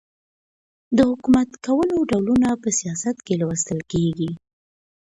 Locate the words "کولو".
1.65-1.97